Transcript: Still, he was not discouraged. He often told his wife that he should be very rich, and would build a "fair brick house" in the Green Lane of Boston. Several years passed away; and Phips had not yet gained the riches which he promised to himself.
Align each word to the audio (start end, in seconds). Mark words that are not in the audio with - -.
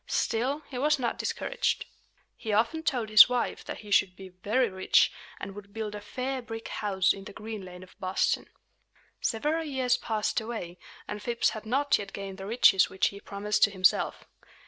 Still, 0.07 0.61
he 0.67 0.79
was 0.79 0.97
not 0.97 1.19
discouraged. 1.19 1.85
He 2.35 2.51
often 2.51 2.81
told 2.81 3.09
his 3.09 3.29
wife 3.29 3.63
that 3.65 3.81
he 3.81 3.91
should 3.91 4.15
be 4.15 4.29
very 4.29 4.67
rich, 4.67 5.11
and 5.39 5.53
would 5.53 5.75
build 5.75 5.93
a 5.93 6.01
"fair 6.01 6.41
brick 6.41 6.69
house" 6.69 7.13
in 7.13 7.25
the 7.25 7.33
Green 7.33 7.63
Lane 7.63 7.83
of 7.83 7.95
Boston. 7.99 8.49
Several 9.19 9.63
years 9.63 9.97
passed 9.97 10.41
away; 10.41 10.79
and 11.07 11.21
Phips 11.21 11.51
had 11.51 11.67
not 11.67 11.99
yet 11.99 12.13
gained 12.13 12.39
the 12.39 12.47
riches 12.47 12.89
which 12.89 13.09
he 13.09 13.19
promised 13.21 13.63
to 13.65 13.69
himself. 13.69 14.25